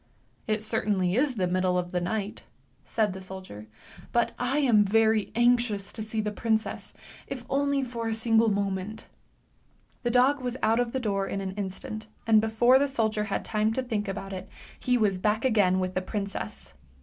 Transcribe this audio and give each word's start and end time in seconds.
"It 0.47 0.63
certainly 0.63 1.13
is 1.15 1.35
the 1.35 1.45
middle 1.45 1.77
of 1.77 1.91
the 1.91 2.01
night," 2.01 2.41
said 2.85 3.13
the 3.13 3.21
soldier," 3.21 3.67
but 4.11 4.31
I 4.39 4.57
am 4.57 4.83
very 4.83 5.31
anxious 5.35 5.93
to 5.93 6.01
see 6.01 6.21
the 6.21 6.31
princess, 6.31 6.95
if 7.27 7.45
only 7.51 7.83
for 7.83 8.07
a 8.07 8.13
single 8.15 8.49
moment." 8.49 9.05
The 10.01 10.09
dog 10.09 10.41
was 10.41 10.57
out 10.63 10.79
of 10.79 10.91
the 10.91 10.99
door 10.99 11.27
in 11.27 11.39
an 11.39 11.51
instant, 11.51 12.07
and 12.25 12.41
before 12.41 12.79
the 12.79 12.87
soldier 12.87 13.25
had 13.25 13.45
time 13.45 13.73
to 13.73 13.83
think 13.83 14.07
about 14.07 14.33
it, 14.33 14.49
he 14.79 14.97
was 14.97 15.19
back 15.19 15.45
again 15.45 15.79
with 15.79 15.93
the 15.93 16.01
princess. 16.01 16.73